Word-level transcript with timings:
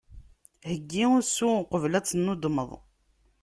Heggi 0.69 1.03
usu, 1.17 1.49
uqbel 1.61 1.93
ad 1.97 2.05
tennudmeḍ. 2.05 2.71